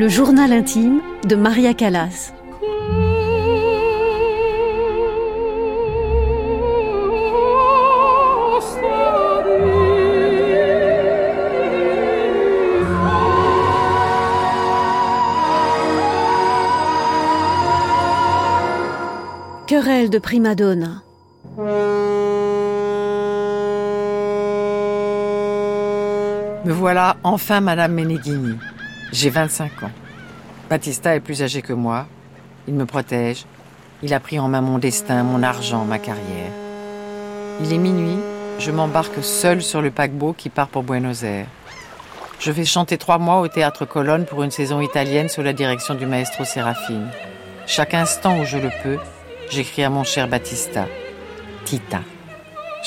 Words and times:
Le 0.00 0.08
journal 0.08 0.50
intime 0.50 1.02
de 1.28 1.36
Maria 1.36 1.74
Callas. 1.74 2.32
Querelle 19.66 20.08
de 20.08 20.18
prima 20.18 20.54
donna. 20.54 21.02
Me 26.64 26.72
voilà 26.72 27.18
enfin 27.22 27.60
Madame 27.60 27.92
Meneghini. 27.92 28.56
J'ai 29.12 29.30
25 29.30 29.82
ans. 29.82 29.90
Battista 30.68 31.16
est 31.16 31.20
plus 31.20 31.42
âgé 31.42 31.62
que 31.62 31.72
moi. 31.72 32.06
Il 32.68 32.74
me 32.74 32.86
protège. 32.86 33.44
Il 34.02 34.14
a 34.14 34.20
pris 34.20 34.38
en 34.38 34.46
main 34.46 34.60
mon 34.60 34.78
destin, 34.78 35.24
mon 35.24 35.42
argent, 35.42 35.84
ma 35.84 35.98
carrière. 35.98 36.52
Il 37.60 37.72
est 37.72 37.78
minuit. 37.78 38.18
Je 38.60 38.70
m'embarque 38.70 39.22
seul 39.22 39.62
sur 39.62 39.82
le 39.82 39.90
paquebot 39.90 40.32
qui 40.32 40.48
part 40.48 40.68
pour 40.68 40.84
Buenos 40.84 41.24
Aires. 41.24 41.48
Je 42.38 42.52
vais 42.52 42.64
chanter 42.64 42.98
trois 42.98 43.18
mois 43.18 43.40
au 43.40 43.48
théâtre 43.48 43.84
Colonne 43.84 44.26
pour 44.26 44.44
une 44.44 44.52
saison 44.52 44.80
italienne 44.80 45.28
sous 45.28 45.42
la 45.42 45.52
direction 45.52 45.94
du 45.94 46.06
maestro 46.06 46.44
Serafine. 46.44 47.08
Chaque 47.66 47.94
instant 47.94 48.38
où 48.38 48.44
je 48.44 48.58
le 48.58 48.70
peux, 48.82 48.98
j'écris 49.50 49.82
à 49.82 49.90
mon 49.90 50.04
cher 50.04 50.28
Battista, 50.28 50.86
Tita. 51.64 52.00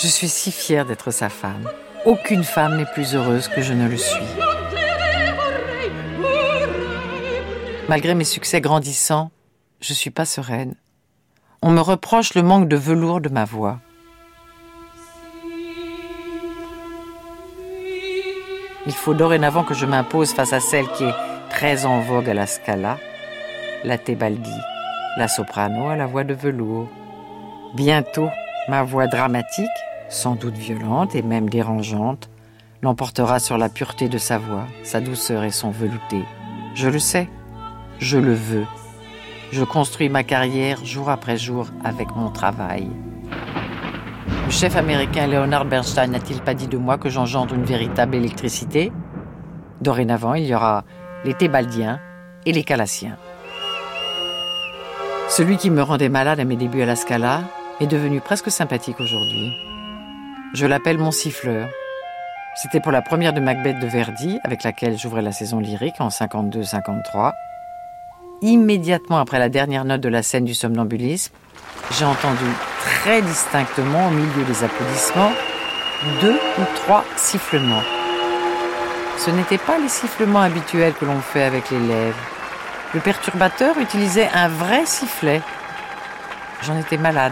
Je 0.02 0.08
suis 0.08 0.30
si 0.30 0.52
fière 0.52 0.86
d'être 0.86 1.12
sa 1.12 1.30
femme. 1.30 1.70
Aucune 2.06 2.44
femme 2.44 2.78
n'est 2.78 2.92
plus 2.94 3.14
heureuse 3.14 3.48
que 3.48 3.62
je 3.62 3.74
ne 3.74 3.88
le 3.88 3.98
suis. 3.98 4.24
Malgré 7.90 8.16
mes 8.16 8.24
succès 8.24 8.62
grandissants, 8.62 9.30
je 9.82 9.94
suis 9.94 10.10
pas 10.10 10.24
sereine. 10.24 10.76
On 11.62 11.70
me 11.72 11.82
reproche 11.82 12.34
le 12.34 12.42
manque 12.42 12.70
de 12.70 12.78
velours 12.78 13.20
de 13.20 13.28
ma 13.28 13.44
voix. 13.44 13.80
Il 18.86 18.94
faut 18.94 19.14
dorénavant 19.14 19.66
que 19.66 19.74
je 19.74 19.86
m'impose 19.86 20.32
face 20.32 20.54
à 20.54 20.62
celle 20.62 20.88
qui 20.90 21.04
est 21.04 21.16
très 21.50 21.86
en 21.86 22.00
vogue 22.00 22.30
à 22.30 22.34
la 22.34 22.48
Scala, 22.48 22.98
la 23.84 23.98
Tebaldi, 23.98 24.58
la 25.18 25.28
soprano 25.28 25.90
à 25.90 25.98
la 25.98 26.06
voix 26.06 26.24
de 26.24 26.34
velours. 26.34 26.90
Bientôt, 27.76 28.30
ma 28.70 28.84
voix 28.84 29.08
dramatique, 29.08 29.68
sans 30.10 30.36
doute 30.36 30.58
violente 30.58 31.16
et 31.16 31.22
même 31.22 31.50
dérangeante, 31.50 32.30
l'emportera 32.82 33.40
sur 33.40 33.58
la 33.58 33.68
pureté 33.68 34.08
de 34.08 34.18
sa 34.18 34.38
voix, 34.38 34.68
sa 34.84 35.02
douceur 35.02 35.44
et 35.44 35.52
son 35.52 35.72
velouté. 35.72 36.24
Je 36.76 36.90
le 36.90 37.00
sais, 37.00 37.30
je 38.00 38.18
le 38.18 38.34
veux. 38.34 38.66
Je 39.52 39.64
construis 39.64 40.10
ma 40.10 40.24
carrière 40.24 40.84
jour 40.84 41.10
après 41.10 41.38
jour 41.38 41.68
avec 41.84 42.16
mon 42.16 42.32
travail. 42.32 42.88
Le 44.46 44.52
chef 44.52 44.76
américain 44.76 45.28
Leonard 45.28 45.66
Bernstein 45.66 46.12
n'a-t-il 46.12 46.42
pas 46.42 46.54
dit 46.54 46.68
de 46.68 46.78
moi 46.78 46.98
que 46.98 47.10
j'engendre 47.10 47.54
une 47.54 47.64
véritable 47.64 48.16
électricité? 48.16 48.92
Dorénavant, 49.82 50.34
il 50.34 50.46
y 50.46 50.56
aura 50.56 50.84
les 51.24 51.34
Thébaldiens 51.34 52.00
et 52.46 52.52
les 52.52 52.64
Calassiens. 52.64 53.18
Celui 55.30 55.58
qui 55.58 55.70
me 55.70 55.82
rendait 55.82 56.10
malade 56.10 56.40
à 56.40 56.46
mes 56.46 56.56
débuts 56.56 56.82
à 56.82 56.86
la 56.86 56.96
Scala 56.96 57.42
est 57.80 57.88
devenu 57.88 58.22
presque 58.22 58.52
sympathique 58.52 59.00
aujourd'hui. 59.00 59.52
Je 60.54 60.66
l'appelle 60.66 60.98
mon 60.98 61.12
siffleur. 61.12 61.70
C'était 62.56 62.80
pour 62.80 62.92
la 62.92 63.02
première 63.02 63.34
de 63.34 63.40
Macbeth 63.40 63.80
de 63.80 63.88
Verdi, 63.88 64.40
avec 64.44 64.64
laquelle 64.64 64.98
j'ouvrais 64.98 65.24
la 65.24 65.32
saison 65.32 65.60
lyrique 65.60 66.00
en 66.00 66.10
52-53. 66.10 67.34
Immédiatement 68.44 69.20
après 69.20 69.40
la 69.40 69.48
dernière 69.48 69.86
note 69.86 70.02
de 70.02 70.10
la 70.10 70.22
scène 70.22 70.44
du 70.44 70.54
somnambulisme, 70.54 71.32
j'ai 71.98 72.04
entendu 72.04 72.44
très 72.84 73.22
distinctement, 73.22 74.10
au 74.10 74.12
milieu 74.12 74.44
des 74.46 74.66
applaudissements, 74.66 75.32
deux 76.20 76.38
ou 76.60 76.64
trois 76.76 77.06
sifflements. 77.16 77.84
Ce 79.18 79.32
n'étaient 79.32 79.58
pas 79.58 79.80
les 79.80 79.88
sifflements 79.88 80.42
habituels 80.42 80.94
que 80.94 81.06
l'on 81.06 81.22
fait 81.22 81.44
avec 81.44 81.72
les 81.72 81.80
lèvres. 81.80 82.18
Le 82.94 83.00
perturbateur 83.00 83.78
utilisait 83.78 84.30
un 84.34 84.50
vrai 84.50 84.86
sifflet. 84.86 85.42
J'en 86.64 86.78
étais 86.78 86.98
malade. 86.98 87.32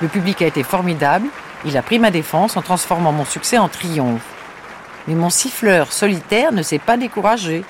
Le 0.00 0.08
public 0.08 0.40
a 0.40 0.46
été 0.46 0.62
formidable. 0.62 1.26
Il 1.66 1.76
a 1.76 1.82
pris 1.82 1.98
ma 1.98 2.10
défense 2.10 2.56
en 2.56 2.62
transformant 2.62 3.12
mon 3.12 3.26
succès 3.26 3.58
en 3.58 3.68
triomphe. 3.68 4.24
Mais 5.06 5.14
mon 5.14 5.28
siffleur 5.28 5.92
solitaire 5.92 6.52
ne 6.52 6.62
s'est 6.62 6.78
pas 6.78 6.96
découragé. 6.96 7.62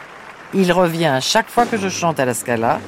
Il 0.55 0.73
revient 0.73 1.19
chaque 1.21 1.51
fois 1.51 1.67
que 1.67 1.77
je 1.77 1.91
chante 1.91 2.19
à 2.19 2.25
la 2.25 2.33
Scala. 2.33 2.81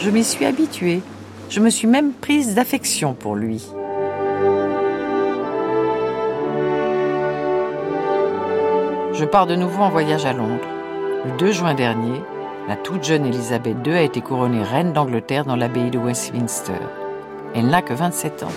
Je 0.00 0.10
m'y 0.10 0.22
suis 0.22 0.44
habituée. 0.44 1.00
Je 1.48 1.60
me 1.60 1.70
suis 1.70 1.86
même 1.86 2.12
prise 2.12 2.54
d'affection 2.54 3.14
pour 3.14 3.36
lui. 3.36 3.64
Je 9.14 9.24
pars 9.24 9.46
de 9.46 9.56
nouveau 9.56 9.82
en 9.82 9.88
voyage 9.88 10.26
à 10.26 10.34
Londres. 10.34 10.68
Le 11.24 11.36
2 11.38 11.52
juin 11.52 11.72
dernier, 11.72 12.20
la 12.68 12.76
toute 12.76 13.02
jeune 13.02 13.24
Elisabeth 13.24 13.78
II 13.86 13.94
a 13.94 14.02
été 14.02 14.20
couronnée 14.20 14.62
reine 14.62 14.92
d'Angleterre 14.92 15.46
dans 15.46 15.56
l'abbaye 15.56 15.90
de 15.90 15.98
Westminster. 15.98 16.80
Elle 17.54 17.68
n'a 17.68 17.80
que 17.80 17.94
27 17.94 18.42
ans. 18.42 18.52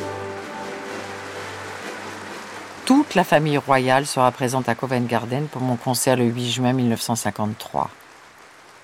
Toute 2.85 3.15
la 3.15 3.23
famille 3.23 3.57
royale 3.57 4.05
sera 4.05 4.29
présente 4.31 4.67
à 4.67 4.75
Covent 4.75 5.07
Garden 5.07 5.47
pour 5.47 5.61
mon 5.61 5.77
concert 5.77 6.17
le 6.17 6.25
8 6.25 6.51
juin 6.51 6.73
1953. 6.73 7.89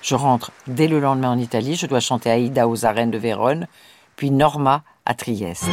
Je 0.02 0.14
rentre 0.14 0.52
dès 0.66 0.88
le 0.88 1.00
lendemain 1.00 1.30
en 1.30 1.38
Italie. 1.38 1.76
Je 1.76 1.86
dois 1.86 2.00
chanter 2.00 2.30
Aïda 2.30 2.68
aux 2.68 2.84
arènes 2.84 3.10
de 3.10 3.18
Vérone, 3.18 3.66
puis 4.16 4.30
Norma 4.30 4.82
à 5.04 5.14
Trieste. 5.14 5.64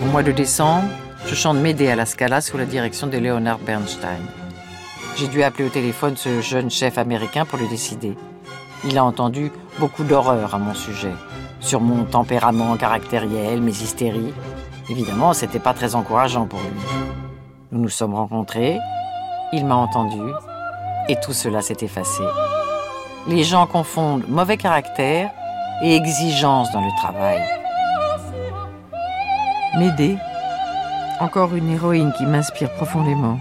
Au 0.00 0.10
mois 0.10 0.22
de 0.22 0.32
décembre, 0.32 0.88
je 1.26 1.34
chante 1.34 1.58
Médée 1.58 1.90
à 1.90 1.96
la 1.96 2.06
Scala 2.06 2.40
sous 2.40 2.56
la 2.56 2.64
direction 2.64 3.06
de 3.06 3.18
Leonard 3.18 3.58
Bernstein. 3.58 4.22
J'ai 5.16 5.28
dû 5.28 5.42
appeler 5.42 5.64
au 5.64 5.68
téléphone 5.68 6.16
ce 6.16 6.40
jeune 6.40 6.70
chef 6.70 6.96
américain 6.96 7.44
pour 7.44 7.58
le 7.58 7.68
décider. 7.68 8.16
Il 8.84 8.96
a 8.96 9.04
entendu 9.04 9.50
beaucoup 9.78 10.04
d'horreur 10.04 10.54
à 10.54 10.58
mon 10.58 10.74
sujet, 10.74 11.12
sur 11.60 11.80
mon 11.80 12.04
tempérament 12.04 12.76
caractériel, 12.76 13.60
mes 13.60 13.72
hystéries. 13.72 14.32
Évidemment, 14.90 15.34
c'était 15.34 15.58
pas 15.58 15.74
très 15.74 15.94
encourageant 15.94 16.46
pour 16.46 16.60
lui. 16.60 16.80
Nous 17.72 17.80
nous 17.80 17.88
sommes 17.90 18.14
rencontrés, 18.14 18.78
il 19.52 19.66
m'a 19.66 19.74
entendu, 19.74 20.20
et 21.08 21.16
tout 21.20 21.34
cela 21.34 21.60
s'est 21.60 21.76
effacé. 21.82 22.22
Les 23.26 23.44
gens 23.44 23.66
confondent 23.66 24.26
mauvais 24.28 24.56
caractère 24.56 25.30
et 25.82 25.94
exigence 25.94 26.72
dans 26.72 26.80
le 26.80 26.96
travail. 26.96 27.42
Médée, 29.76 30.16
encore 31.20 31.54
une 31.54 31.68
héroïne 31.70 32.12
qui 32.16 32.24
m'inspire 32.24 32.72
profondément. 32.74 33.38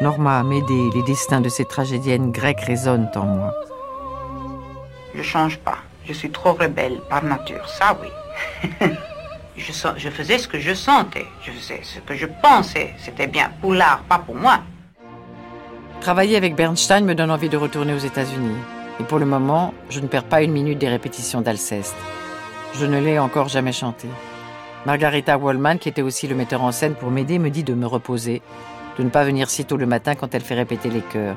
Norma, 0.00 0.42
Médée, 0.42 0.90
les 0.94 1.02
destins 1.02 1.40
de 1.40 1.48
ces 1.50 1.64
tragédiennes 1.66 2.32
grecques 2.32 2.60
résonnent 2.60 3.10
en 3.14 3.24
moi. 3.24 3.54
Je 5.14 5.22
change 5.22 5.58
pas. 5.58 5.78
Je 6.06 6.12
suis 6.12 6.30
trop 6.30 6.52
rebelle 6.52 7.00
par 7.10 7.22
nature, 7.22 7.68
ça 7.68 7.96
oui. 8.00 8.88
je, 9.58 10.10
faisais 10.10 10.38
ce 10.38 10.48
que 10.48 10.58
je 10.58 10.74
sentais, 10.74 11.26
je 11.42 11.50
faisais 11.50 11.80
ce 11.82 12.00
que 12.00 12.14
je 12.14 12.26
pensais. 12.26 12.94
C'était 12.98 13.26
bien 13.26 13.50
pour 13.60 13.74
l'art, 13.74 14.02
pas 14.08 14.18
pour 14.18 14.34
moi. 14.34 14.60
Travailler 16.00 16.36
avec 16.36 16.54
Bernstein 16.54 17.04
me 17.04 17.14
donne 17.14 17.30
envie 17.30 17.48
de 17.48 17.56
retourner 17.56 17.94
aux 17.94 17.98
États-Unis. 17.98 18.56
Et 19.00 19.04
pour 19.04 19.18
le 19.18 19.26
moment, 19.26 19.74
je 19.90 20.00
ne 20.00 20.06
perds 20.06 20.24
pas 20.24 20.42
une 20.42 20.52
minute 20.52 20.78
des 20.78 20.88
répétitions 20.88 21.40
d'Alceste. 21.40 21.96
Je 22.74 22.86
ne 22.86 23.00
l'ai 23.00 23.18
encore 23.18 23.48
jamais 23.48 23.72
chanté. 23.72 24.08
Margarita 24.84 25.36
Wallman, 25.36 25.78
qui 25.78 25.88
était 25.88 26.02
aussi 26.02 26.26
le 26.26 26.34
metteur 26.34 26.62
en 26.62 26.72
scène 26.72 26.94
pour 26.94 27.10
m'aider, 27.10 27.38
me 27.38 27.50
dit 27.50 27.64
de 27.64 27.74
me 27.74 27.86
reposer, 27.86 28.42
de 28.98 29.02
ne 29.02 29.10
pas 29.10 29.24
venir 29.24 29.50
si 29.50 29.64
tôt 29.64 29.76
le 29.76 29.86
matin 29.86 30.14
quand 30.14 30.34
elle 30.34 30.42
fait 30.42 30.54
répéter 30.54 30.90
les 30.90 31.00
chœurs. 31.00 31.36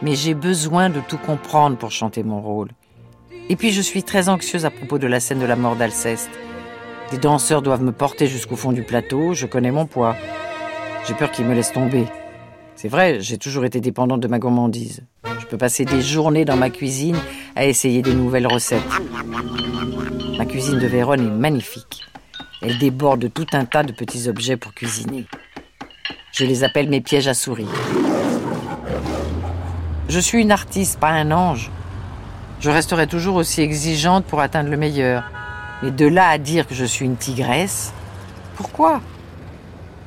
mais 0.00 0.14
j'ai 0.14 0.34
besoin 0.34 0.90
de 0.90 1.00
tout 1.00 1.18
comprendre 1.18 1.76
pour 1.76 1.90
chanter 1.90 2.22
mon 2.22 2.40
rôle. 2.40 2.70
Et 3.48 3.56
puis 3.56 3.72
je 3.72 3.80
suis 3.80 4.02
très 4.02 4.28
anxieuse 4.28 4.64
à 4.64 4.70
propos 4.70 4.98
de 4.98 5.06
la 5.06 5.20
scène 5.20 5.40
de 5.40 5.46
la 5.46 5.56
mort 5.56 5.76
d'Alceste. 5.76 6.30
Des 7.10 7.16
danseurs 7.18 7.62
doivent 7.62 7.82
me 7.82 7.92
porter 7.92 8.26
jusqu'au 8.26 8.56
fond 8.56 8.70
du 8.70 8.82
plateau, 8.82 9.32
je 9.32 9.46
connais 9.46 9.70
mon 9.70 9.86
poids. 9.86 10.14
J'ai 11.06 11.14
peur 11.14 11.30
qu'ils 11.30 11.46
me 11.46 11.54
laissent 11.54 11.72
tomber. 11.72 12.06
C'est 12.76 12.88
vrai, 12.88 13.18
j'ai 13.20 13.38
toujours 13.38 13.64
été 13.64 13.80
dépendante 13.80 14.20
de 14.20 14.28
ma 14.28 14.38
gourmandise. 14.38 15.02
Je 15.40 15.46
peux 15.46 15.56
passer 15.56 15.86
des 15.86 16.02
journées 16.02 16.44
dans 16.44 16.56
ma 16.56 16.68
cuisine 16.68 17.16
à 17.56 17.64
essayer 17.64 18.02
des 18.02 18.14
nouvelles 18.14 18.46
recettes. 18.46 18.82
Ma 20.36 20.44
cuisine 20.44 20.78
de 20.78 20.86
Vérone 20.86 21.26
est 21.26 21.30
magnifique. 21.30 22.04
Elle 22.60 22.78
déborde 22.78 23.20
de 23.20 23.28
tout 23.28 23.46
un 23.52 23.64
tas 23.64 23.84
de 23.84 23.92
petits 23.92 24.28
objets 24.28 24.58
pour 24.58 24.74
cuisiner. 24.74 25.24
Je 26.32 26.44
les 26.44 26.62
appelle 26.62 26.90
mes 26.90 27.00
pièges 27.00 27.26
à 27.26 27.34
souris. 27.34 27.66
Je 30.08 30.20
suis 30.20 30.42
une 30.42 30.52
artiste, 30.52 31.00
pas 31.00 31.10
un 31.10 31.30
ange. 31.30 31.70
Je 32.60 32.68
resterai 32.68 33.06
toujours 33.06 33.36
aussi 33.36 33.62
exigeante 33.62 34.26
pour 34.26 34.40
atteindre 34.40 34.68
le 34.68 34.76
meilleur. 34.76 35.24
Mais 35.82 35.90
de 35.90 36.06
là 36.06 36.28
à 36.28 36.38
dire 36.38 36.66
que 36.66 36.74
je 36.74 36.84
suis 36.84 37.04
une 37.04 37.16
tigresse, 37.16 37.92
pourquoi? 38.56 39.00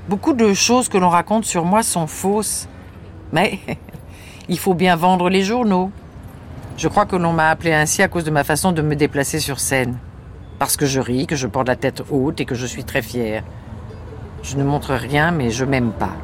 Beaucoup 0.09 0.33
de 0.33 0.53
choses 0.53 0.89
que 0.89 0.97
l'on 0.97 1.09
raconte 1.09 1.45
sur 1.45 1.63
moi 1.63 1.83
sont 1.83 2.07
fausses. 2.07 2.67
Mais 3.31 3.59
il 4.49 4.59
faut 4.59 4.73
bien 4.73 4.95
vendre 4.95 5.29
les 5.29 5.43
journaux. 5.43 5.91
Je 6.77 6.87
crois 6.87 7.05
que 7.05 7.15
l'on 7.15 7.31
m'a 7.31 7.49
appelé 7.49 7.73
ainsi 7.73 8.01
à 8.01 8.07
cause 8.07 8.23
de 8.25 8.31
ma 8.31 8.43
façon 8.43 8.71
de 8.73 8.81
me 8.81 8.95
déplacer 8.95 9.39
sur 9.39 9.59
scène. 9.59 9.97
Parce 10.59 10.75
que 10.75 10.85
je 10.85 10.99
ris, 10.99 11.27
que 11.27 11.35
je 11.35 11.47
porte 11.47 11.67
la 11.67 11.75
tête 11.75 12.03
haute 12.09 12.41
et 12.41 12.45
que 12.45 12.55
je 12.55 12.65
suis 12.65 12.83
très 12.83 13.01
fière. 13.01 13.43
Je 14.43 14.57
ne 14.57 14.63
montre 14.63 14.93
rien, 14.93 15.31
mais 15.31 15.49
je 15.51 15.63
m'aime 15.63 15.91
pas. 15.91 16.15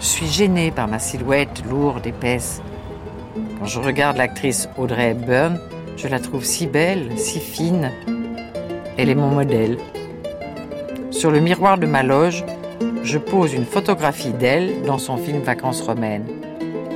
Je 0.00 0.06
suis 0.06 0.26
gênée 0.26 0.70
par 0.70 0.88
ma 0.88 0.98
silhouette 0.98 1.62
lourde, 1.68 2.06
épaisse. 2.06 2.62
Quand 3.58 3.66
je 3.66 3.78
regarde 3.78 4.16
l'actrice 4.16 4.68
Audrey 4.78 5.10
Hepburn, 5.10 5.60
je 5.96 6.08
la 6.08 6.18
trouve 6.18 6.44
si 6.44 6.66
belle, 6.66 7.18
si 7.18 7.38
fine. 7.38 7.92
Elle 8.96 9.08
est 9.08 9.14
mon 9.14 9.30
modèle. 9.30 9.78
Sur 11.10 11.30
le 11.30 11.40
miroir 11.40 11.78
de 11.78 11.86
ma 11.86 12.02
loge, 12.02 12.44
je 13.02 13.18
pose 13.18 13.54
une 13.54 13.64
photographie 13.64 14.32
d'elle 14.32 14.82
dans 14.86 14.98
son 14.98 15.16
film 15.16 15.40
Vacances 15.40 15.80
romaines. 15.80 16.26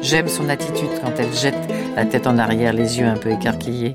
J'aime 0.03 0.29
son 0.29 0.49
attitude 0.49 0.91
quand 1.03 1.13
elle 1.19 1.33
jette 1.33 1.57
la 1.97 2.05
tête 2.05 2.27
en 2.27 2.39
arrière, 2.39 2.73
les 2.73 2.99
yeux 2.99 3.07
un 3.07 3.17
peu 3.17 3.31
écarquillés. 3.31 3.95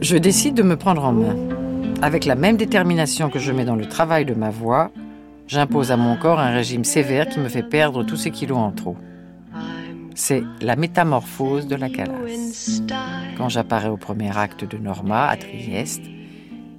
Je 0.00 0.16
décide 0.16 0.54
de 0.54 0.62
me 0.62 0.76
prendre 0.76 1.04
en 1.04 1.12
main. 1.12 1.36
Avec 2.02 2.24
la 2.24 2.34
même 2.34 2.56
détermination 2.56 3.30
que 3.30 3.38
je 3.38 3.52
mets 3.52 3.64
dans 3.64 3.76
le 3.76 3.86
travail 3.86 4.24
de 4.24 4.34
ma 4.34 4.50
voix, 4.50 4.90
j'impose 5.46 5.92
à 5.92 5.96
mon 5.96 6.16
corps 6.16 6.40
un 6.40 6.50
régime 6.50 6.84
sévère 6.84 7.28
qui 7.28 7.38
me 7.38 7.48
fait 7.48 7.62
perdre 7.62 8.02
tous 8.02 8.16
ces 8.16 8.30
kilos 8.30 8.58
en 8.58 8.72
trop. 8.72 8.96
C'est 10.22 10.44
la 10.60 10.76
métamorphose 10.76 11.66
de 11.66 11.76
la 11.76 11.88
calasse. 11.88 12.82
Quand 13.38 13.48
j'apparais 13.48 13.88
au 13.88 13.96
premier 13.96 14.36
acte 14.36 14.66
de 14.66 14.76
Norma 14.76 15.26
à 15.26 15.36
Trieste, 15.38 16.02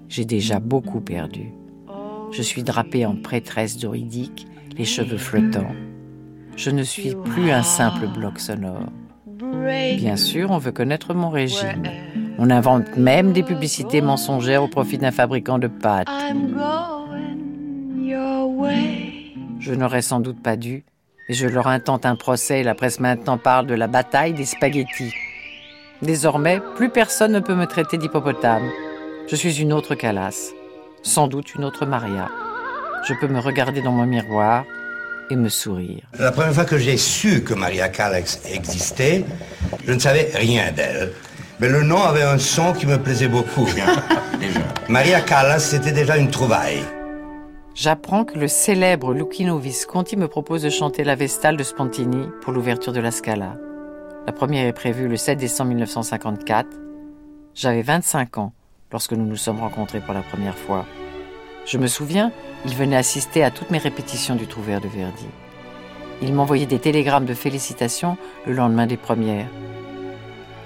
j'ai 0.10 0.26
déjà 0.26 0.60
beaucoup 0.60 1.02
perdu. 1.02 1.52
Je 2.32 2.44
suis 2.44 2.62
drapée 2.62 3.04
en 3.04 3.16
prêtresse 3.16 3.80
doridique, 3.80 4.46
les 4.78 4.86
cheveux 4.86 5.18
flottants. 5.18 5.74
Je 6.56 6.70
ne 6.70 6.84
suis 6.84 7.16
plus 7.16 7.50
un 7.50 7.64
simple 7.64 8.06
bloc 8.06 8.40
sonore. 8.40 8.86
Bien 9.98 10.18
sûr, 10.18 10.52
on 10.52 10.60
veut 10.60 10.72
connaître 10.72 11.16
mon 11.16 11.32
régime. 11.32 11.82
On 12.38 12.52
invente 12.52 12.96
même 12.96 13.34
des 13.34 13.44
publicités 13.44 14.02
mensongères 14.02 14.62
au 14.62 14.68
profit 14.68 15.00
d'un 15.00 15.12
fabricant 15.12 15.58
de 15.58 15.68
pâtes. 15.68 16.08
Je 19.60 19.74
n'aurais 19.74 20.04
sans 20.04 20.20
doute 20.20 20.44
pas 20.44 20.58
dû, 20.58 20.86
et 21.32 21.34
je 21.34 21.48
leur 21.48 21.68
intente 21.68 22.06
un 22.06 22.18
procès 22.18 22.60
et 22.60 22.64
la 22.64 22.76
presse 22.76 23.00
maintenant 23.00 23.38
parle 23.38 23.66
de 23.66 23.74
la 23.74 23.88
bataille 23.88 24.34
des 24.34 24.44
spaghettis. 24.44 25.14
Désormais, 26.02 26.60
plus 26.76 26.90
personne 26.90 27.32
ne 27.32 27.40
peut 27.40 27.56
me 27.56 27.68
traiter 27.68 27.98
d'hippopotame. 27.98 28.70
Je 29.30 29.38
suis 29.38 29.62
une 29.62 29.72
autre 29.72 29.96
Calas, 29.96 30.52
sans 31.04 31.28
doute 31.30 31.56
une 31.56 31.64
autre 31.64 31.86
Maria. 31.86 32.28
Je 33.08 33.14
peux 33.14 33.30
me 33.30 33.40
regarder 33.40 33.82
dans 33.82 33.94
mon 33.94 34.06
miroir 34.06 34.66
et 35.30 35.38
me 35.38 35.48
sourire. 35.48 36.04
La 36.20 36.34
première 36.34 36.54
fois 36.54 36.66
que 36.66 36.78
j'ai 36.78 36.98
su 36.98 37.46
que 37.46 37.54
Maria 37.54 37.88
Callas 37.88 38.42
existait, 38.52 39.24
je 39.88 39.94
ne 39.94 40.00
savais 40.00 40.32
rien 40.34 40.74
d'elle. 40.74 41.14
Mais 41.62 41.70
le 41.70 41.84
nom 41.84 42.04
avait 42.04 42.24
un 42.24 42.40
son 42.40 42.74
qui 42.74 42.88
me 42.88 42.98
plaisait 42.98 43.30
beaucoup. 43.30 43.70
Maria 44.90 45.22
Callas, 45.22 45.60
c'était 45.60 45.94
déjà 45.94 46.18
une 46.18 46.30
trouvaille. 46.30 46.84
J'apprends 47.74 48.26
que 48.26 48.38
le 48.38 48.50
célèbre 48.50 49.14
Lucchino 49.14 49.58
Visconti 49.58 50.18
me 50.18 50.28
propose 50.28 50.62
de 50.62 50.70
chanter 50.70 51.06
la 51.06 51.16
Vestale 51.16 51.56
de 51.56 51.64
Spontini 51.64 52.28
pour 52.42 52.52
l'ouverture 52.52 52.92
de 52.92 53.00
la 53.00 53.12
Scala. 53.12 53.56
La 54.28 54.34
première 54.34 54.68
est 54.68 54.74
prévue 54.74 55.08
le 55.08 55.16
7 55.16 55.40
décembre 55.40 55.70
1954. 55.70 56.68
J'avais 57.56 57.82
25 57.82 58.38
ans 58.40 58.52
lorsque 58.92 59.14
nous 59.14 59.26
nous 59.26 59.38
sommes 59.38 59.62
rencontrés 59.62 60.02
pour 60.02 60.14
la 60.14 60.22
première 60.22 60.58
fois. 60.58 60.86
Je 61.66 61.78
me 61.78 61.88
souviens, 61.88 62.34
il 62.66 62.76
venait 62.76 62.98
assister 62.98 63.42
à 63.42 63.52
toutes 63.52 63.72
mes 63.72 63.78
répétitions 63.78 64.36
du 64.36 64.48
Trouvert 64.48 64.82
de 64.82 64.90
Verdi. 64.90 65.28
Il 66.22 66.34
m'envoyait 66.34 66.66
des 66.66 66.80
télégrammes 66.80 67.26
de 67.26 67.34
félicitations 67.34 68.18
le 68.46 68.54
lendemain 68.54 68.86
des 68.86 68.98
premières. 68.98 69.48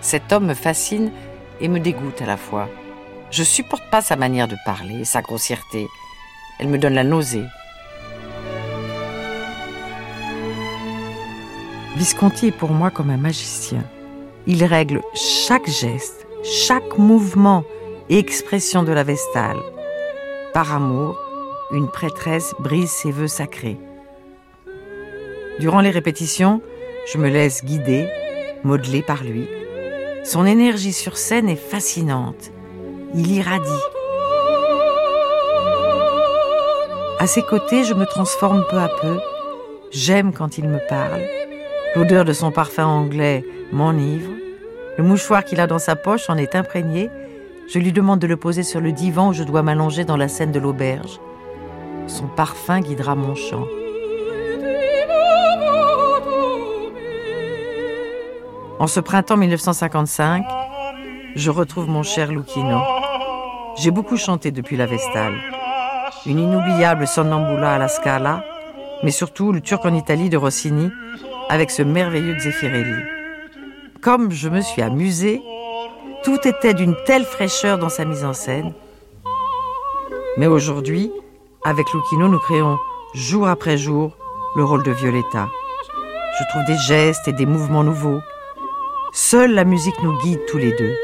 Cet 0.01 0.34
homme 0.34 0.48
me 0.48 0.56
fascine 0.56 1.12
et 1.62 1.68
me 1.68 1.80
dégoûte 1.80 2.24
à 2.24 2.25
la 2.25 2.38
fois. 2.38 2.68
Je 3.30 3.44
supporte 3.44 3.88
pas 3.92 4.01
sa 4.01 4.16
manière 4.16 4.48
de 4.48 4.58
parler, 4.66 5.06
sa 5.06 5.22
grossièreté. 5.22 5.88
Elle 6.60 6.69
me 6.69 6.78
donne 6.78 6.94
la 6.94 7.04
nausée. 7.04 7.46
Visconti 11.98 12.48
est 12.48 12.52
pour 12.52 12.72
moi 12.72 12.92
comme 12.92 13.10
un 13.10 13.18
magicien. 13.18 13.84
Il 14.48 14.63
règle 14.63 15.02
chaque 15.13 15.69
geste, 15.69 16.28
chaque 16.44 16.98
mouvement 16.98 17.63
et 18.10 18.19
expression 18.19 18.84
de 18.84 18.92
la 18.92 19.04
Vestale. 19.04 19.57
Par 20.54 20.74
amour, 20.74 21.18
une 21.72 21.90
prêtresse 21.90 22.54
brise 22.60 22.92
ses 22.92 23.12
vœux 23.12 23.28
sacrés. 23.28 23.78
Durant 25.60 25.81
les 25.81 25.90
répétitions, 25.90 26.62
je 27.12 27.18
me 27.18 27.30
laisse 27.30 27.63
guider, 27.63 28.08
modeler 28.63 29.01
par 29.01 29.24
lui. 29.24 29.48
Son 30.24 30.46
énergie 30.46 30.94
sur 30.94 31.18
scène 31.18 31.50
est 31.50 31.56
fascinante. 31.56 32.51
Il 33.13 33.31
irradie. 33.31 33.69
À 37.17 37.27
ses 37.27 37.44
côtés, 37.44 37.85
je 37.85 37.94
me 37.94 38.06
transforme 38.06 38.65
peu 38.69 38.77
à 38.77 38.89
peu. 38.89 39.19
J'aime 39.89 40.33
quand 40.33 40.57
il 40.57 40.67
me 40.67 40.79
parle. 40.89 41.21
L'odeur 41.95 42.25
de 42.25 42.33
son 42.33 42.51
parfum 42.51 42.85
anglais 42.85 43.45
m'enivre. 43.72 44.31
Le 44.98 45.03
mouchoir 45.03 45.45
qu'il 45.45 45.62
a 45.62 45.67
dans 45.67 45.79
sa 45.79 45.95
poche 45.95 46.29
en 46.29 46.36
est 46.36 46.55
imprégné. 46.55 47.10
Je 47.69 47.79
lui 47.79 47.93
demande 47.93 48.19
de 48.19 48.27
le 48.27 48.36
poser 48.36 48.63
sur 48.63 48.81
le 48.81 48.91
divan 48.91 49.29
où 49.29 49.34
je 49.34 49.43
dois 49.43 49.63
m'allonger 49.63 50.03
dans 50.03 50.17
la 50.17 50.27
scène 50.27 50.51
de 50.51 50.60
l'auberge. 50.60 51.22
Son 52.07 52.27
parfum 52.27 52.81
guidera 52.81 53.15
mon 53.15 53.34
chant. 53.34 53.65
En 58.77 58.88
ce 58.88 59.00
printemps 59.00 59.38
1955, 59.38 60.43
je 61.36 61.50
retrouve 61.50 61.88
mon 61.88 62.03
cher 62.03 62.29
Lucchino. 62.29 62.81
J'ai 63.77 63.91
beaucoup 63.91 64.17
chanté 64.17 64.51
depuis 64.51 64.75
la 64.75 64.86
Vestale. 64.86 65.34
Une 66.27 66.39
inoubliable 66.39 67.05
sonnambula 67.05 67.75
à 67.75 67.77
la 67.77 67.88
Scala, 67.88 68.44
mais 69.03 69.12
surtout 69.12 69.51
le 69.51 69.62
Turc 69.62 69.86
en 69.86 69.94
Italie 69.94 70.29
de 70.29 70.38
Rossini 70.38 70.89
avec 71.50 71.70
ce 71.70 71.84
merveilleux 71.84 72.39
Zeffirelli. 72.39 73.03
Comme 74.01 74.32
je 74.32 74.50
me 74.50 74.62
suis 74.62 74.82
amusée, 74.82 75.39
tout 76.24 76.39
était 76.48 76.74
d'une 76.74 76.96
telle 77.05 77.25
fraîcheur 77.25 77.77
dans 77.77 77.89
sa 77.89 78.05
mise 78.05 78.25
en 78.25 78.34
scène. 78.34 78.74
Mais 80.38 80.48
aujourd'hui, 80.48 81.12
avec 81.63 81.86
Lucchino, 81.94 82.27
nous 82.27 82.39
créons 82.39 82.79
jour 83.13 83.48
après 83.48 83.77
jour 83.77 84.17
le 84.55 84.63
rôle 84.63 84.84
de 84.84 84.91
Violetta. 84.91 85.48
Je 86.39 86.50
trouve 86.50 86.65
des 86.65 86.77
gestes 86.77 87.27
et 87.27 87.34
des 87.34 87.46
mouvements 87.46 87.84
nouveaux. 87.84 88.22
Seule 89.13 89.53
la 89.53 89.63
musique 89.63 90.01
nous 90.01 90.17
guide 90.24 90.41
tous 90.48 90.58
les 90.58 90.75
deux. 90.75 90.96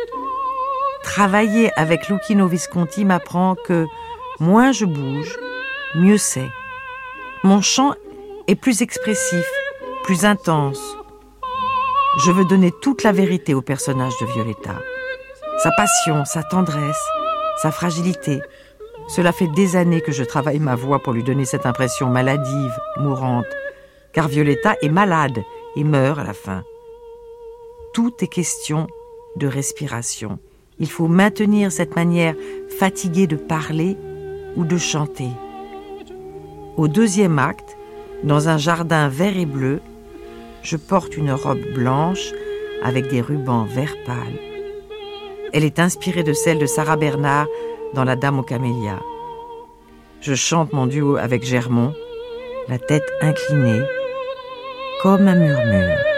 Travailler 1.04 1.72
avec 1.76 2.10
Lucchino 2.10 2.48
Visconti 2.48 3.06
m'apprend 3.06 3.56
que 3.56 3.86
moins 4.42 4.74
je 4.74 4.84
bouge, 4.84 5.38
mieux 5.96 6.18
c'est. 6.18 6.50
Mon 7.46 7.62
chant 7.62 7.94
est 8.48 8.56
plus 8.56 8.82
expressif, 8.82 9.46
plus 10.04 10.26
intense. 10.26 10.82
Je 12.26 12.32
veux 12.32 12.44
donner 12.44 12.74
toute 12.82 13.04
la 13.04 13.14
vérité 13.14 13.54
au 13.54 13.62
personnage 13.62 14.14
de 14.20 14.26
Violetta. 14.26 14.76
Sa 15.64 15.72
passion, 15.72 16.26
sa 16.26 16.44
tendresse, 16.44 17.08
sa 17.62 17.72
fragilité. 17.72 18.42
Cela 19.08 19.32
fait 19.32 19.48
des 19.48 19.78
années 19.78 20.02
que 20.02 20.12
je 20.12 20.26
travaille 20.26 20.60
ma 20.60 20.76
voix 20.76 21.00
pour 21.00 21.14
lui 21.14 21.24
donner 21.24 21.46
cette 21.46 21.66
impression 21.66 22.10
maladive, 22.10 22.78
mourante. 22.98 23.46
Car 24.12 24.28
Violetta 24.28 24.76
est 24.82 24.90
malade 24.90 25.42
et 25.78 25.86
meurt 25.86 26.20
à 26.20 26.26
la 26.26 26.34
fin 26.34 26.64
tout 27.94 28.14
est 28.22 28.28
question 28.28 28.88
de 29.36 29.48
respiration. 29.48 30.40
Il 30.80 30.90
faut 30.90 31.08
maintenir 31.08 31.72
cette 31.72 31.96
manière 31.96 32.36
fatiguée 32.80 33.28
de 33.28 33.36
parler 33.36 33.98
ou 34.56 34.64
de 34.66 34.78
chanter. 34.78 35.30
Au 36.78 36.88
deuxième 36.88 37.40
acte, 37.40 37.78
Dans 38.24 38.50
un 38.50 38.60
jardin 38.60 39.08
vert 39.08 39.36
et 39.36 39.48
bleu, 39.48 39.82
je 40.62 40.78
porte 40.78 41.18
une 41.18 41.32
robe 41.32 41.74
blanche 41.74 42.32
avec 42.84 43.08
des 43.08 43.20
rubans 43.20 43.66
vert 43.66 43.96
pâle. 44.06 44.38
Elle 45.54 45.64
est 45.64 45.80
inspirée 45.80 46.22
de 46.22 46.34
celle 46.34 46.60
de 46.60 46.68
Sarah 46.68 46.98
Bernard 46.98 47.48
dans 47.96 48.04
La 48.04 48.16
Dame 48.16 48.38
aux 48.38 48.44
camélias. 48.44 49.02
Je 50.22 50.36
chante 50.36 50.72
mon 50.72 50.86
duo 50.86 51.18
avec 51.18 51.44
Germont, 51.44 51.94
la 52.70 52.78
tête 52.78 53.10
inclinée, 53.22 53.82
comme 55.02 55.28
un 55.28 55.36
murmure. 55.36 56.11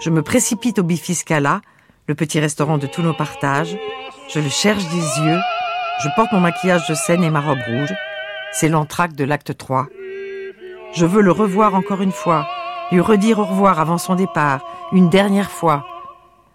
Je 0.00 0.08
me 0.08 0.22
précipite 0.22 0.78
au 0.78 0.82
Bifiscala, 0.82 1.60
le 2.06 2.14
petit 2.14 2.40
restaurant 2.40 2.78
de 2.78 2.86
tous 2.86 3.02
nos 3.02 3.12
partages. 3.12 3.76
Je 4.32 4.40
le 4.40 4.48
cherche 4.48 4.84
des 4.88 5.20
yeux. 5.22 5.40
Je 6.02 6.08
porte 6.16 6.32
mon 6.32 6.40
maquillage 6.40 6.88
de 6.88 6.94
scène 6.94 7.22
et 7.22 7.28
ma 7.28 7.42
robe 7.42 7.60
rouge. 7.66 7.92
C'est 8.50 8.70
l'entracte 8.70 9.14
de 9.14 9.24
l'acte 9.24 9.58
3. 9.58 9.88
Je 10.94 11.04
veux 11.04 11.20
le 11.20 11.32
revoir 11.32 11.74
encore 11.74 12.00
une 12.00 12.12
fois, 12.12 12.48
lui 12.90 13.00
redire 13.00 13.40
au 13.40 13.44
revoir 13.44 13.78
avant 13.78 13.98
son 13.98 14.14
départ, 14.14 14.64
une 14.92 15.10
dernière 15.10 15.50
fois. 15.50 15.84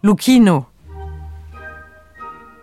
Lucchino. 0.02 0.66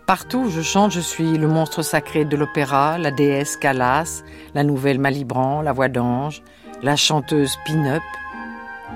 Partout 0.07 0.47
où 0.47 0.51
je 0.51 0.63
chante, 0.63 0.91
je 0.91 1.01
suis 1.01 1.39
le 1.39 1.47
monstre 1.47 1.83
sacré 1.83 2.25
de 2.25 2.37
l'opéra, 2.37 2.99
la 2.99 3.13
déesse 3.13 3.57
Calas, 3.57 4.25
la 4.55 4.65
nouvelle 4.65 4.99
Malibran, 4.99 5.63
la 5.63 5.73
voix 5.73 5.89
d'ange, 5.89 6.43
la 6.83 6.97
chanteuse 6.97 7.57
pin-up, 7.65 8.03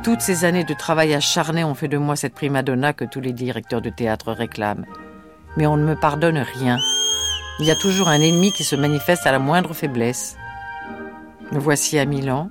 toutes 0.02 0.20
ces 0.20 0.44
années 0.44 0.64
de 0.64 0.74
travail 0.74 1.14
acharné 1.14 1.64
ont 1.64 1.74
fait 1.74 1.88
de 1.88 1.98
moi 1.98 2.16
cette 2.16 2.34
prima 2.34 2.62
donna 2.62 2.92
que 2.92 3.04
tous 3.04 3.20
les 3.20 3.32
directeurs 3.32 3.82
de 3.82 3.90
théâtre 3.90 4.32
réclament. 4.32 4.86
Mais 5.56 5.66
on 5.66 5.76
ne 5.76 5.84
me 5.84 5.96
pardonne 5.96 6.38
rien. 6.38 6.78
Il 7.58 7.66
y 7.66 7.70
a 7.70 7.76
toujours 7.76 8.08
un 8.08 8.20
ennemi 8.20 8.52
qui 8.52 8.64
se 8.64 8.76
manifeste 8.76 9.26
à 9.26 9.32
la 9.32 9.38
moindre 9.38 9.74
faiblesse. 9.74 10.36
Me 11.52 11.58
voici 11.58 11.98
à 11.98 12.04
Milan, 12.04 12.50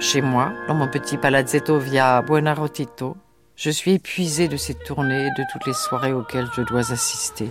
chez 0.00 0.20
moi, 0.20 0.52
dans 0.66 0.74
mon 0.74 0.88
petit 0.88 1.16
palazzetto 1.16 1.78
via 1.78 2.22
Buonarrotito. 2.22 3.16
Je 3.56 3.70
suis 3.70 3.92
épuisée 3.92 4.48
de 4.48 4.56
ces 4.56 4.74
tournées 4.74 5.26
et 5.26 5.30
de 5.30 5.44
toutes 5.52 5.66
les 5.66 5.74
soirées 5.74 6.12
auxquelles 6.12 6.48
je 6.56 6.62
dois 6.62 6.92
assister. 6.92 7.50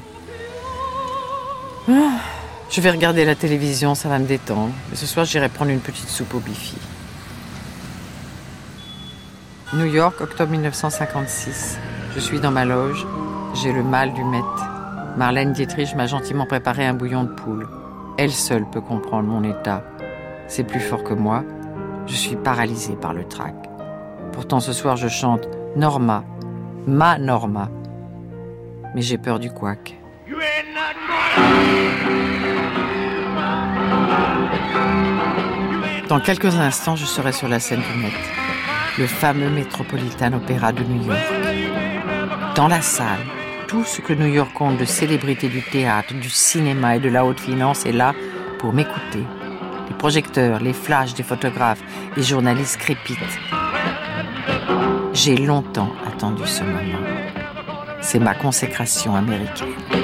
Ah, 1.90 2.20
je 2.70 2.82
vais 2.82 2.92
regarder 2.92 3.24
la 3.24 3.36
télévision, 3.36 3.94
ça 3.96 4.10
va 4.10 4.20
me 4.20 4.26
détendre. 4.26 4.74
Ce 4.94 5.06
soir, 5.06 5.26
j'irai 5.26 5.50
prendre 5.50 5.72
une 5.72 5.80
petite 5.80 6.10
soupe 6.10 6.34
au 6.34 6.40
bifi. 6.40 6.76
New 9.76 9.86
York, 9.86 10.22
octobre 10.22 10.52
1956. 10.52 11.80
Je 12.14 12.20
suis 12.20 12.40
dans 12.40 12.52
ma 12.52 12.64
loge. 12.64 13.08
J'ai 13.56 13.74
le 13.74 13.82
mal 13.82 14.14
du 14.14 14.24
Met. 14.24 14.44
Marlène 15.18 15.52
Dietrich 15.52 15.96
m'a 15.96 16.06
gentiment 16.06 16.46
préparé 16.46 16.86
un 16.86 16.94
bouillon 16.94 17.24
de 17.24 17.30
poule. 17.30 17.68
Elle 18.20 18.32
seule 18.32 18.70
peut 18.70 18.82
comprendre 18.82 19.28
mon 19.28 19.44
état. 19.44 19.84
C'est 20.48 20.64
plus 20.64 20.80
fort 20.80 21.04
que 21.04 21.16
moi. 21.16 21.44
Je 22.06 22.14
suis 22.14 22.36
paralysée 22.36 22.96
par 22.96 23.16
le 23.16 23.24
trac. 23.24 23.56
Pourtant, 24.32 24.60
ce 24.60 24.74
soir, 24.74 24.96
je 24.96 25.08
chante 25.08 25.48
Norma, 25.76 26.24
ma 26.86 27.18
Norma. 27.18 27.72
Mais 28.94 29.02
j'ai 29.02 29.18
peur 29.18 29.40
du 29.40 29.50
couac. 29.50 30.00
Dans 36.10 36.20
quelques 36.20 36.56
instants, 36.58 36.96
je 36.96 37.06
serai 37.06 37.32
sur 37.32 37.48
la 37.48 37.60
scène 37.60 37.82
du 37.82 38.00
Met 38.00 38.43
le 38.98 39.08
fameux 39.08 39.50
Metropolitan 39.50 40.34
Opera 40.34 40.72
de 40.72 40.84
New 40.84 41.08
York. 41.08 41.20
Dans 42.56 42.68
la 42.68 42.82
salle, 42.82 43.26
tout 43.68 43.84
ce 43.84 44.02
que 44.02 44.14
New 44.14 44.28
York 44.32 44.52
compte 44.54 44.78
de 44.78 44.86
célébrités 44.86 45.50
du 45.50 45.62
théâtre, 45.64 46.14
du 46.14 46.30
cinéma 46.30 46.98
et 46.98 47.00
de 47.00 47.10
la 47.10 47.26
haute 47.26 47.40
finance 47.40 47.86
est 47.86 47.92
là 47.92 48.14
pour 48.60 48.72
m'écouter. 48.74 49.24
Les 49.90 49.96
projecteurs, 49.98 50.60
les 50.60 50.74
flashs 50.74 51.16
des 51.16 51.24
photographes, 51.24 51.82
les 52.16 52.24
journalistes 52.24 52.78
crépitent. 52.78 53.18
J'ai 55.14 55.38
longtemps 55.38 55.94
attendu 56.08 56.46
ce 56.46 56.64
moment. 56.64 57.00
C'est 58.02 58.20
ma 58.20 58.36
consécration 58.36 59.16
américaine. 59.16 60.03